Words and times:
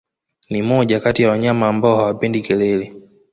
Ni 0.49 0.61
moja 0.61 0.99
kati 0.99 1.23
ya 1.23 1.29
wanyama 1.29 1.67
ambao 1.67 1.95
hawapendi 1.95 2.41
kelele 2.41 2.93